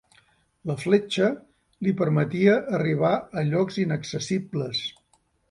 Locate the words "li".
1.87-1.93